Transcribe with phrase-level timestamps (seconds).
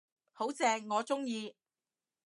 [0.33, 1.55] 好正，我鍾意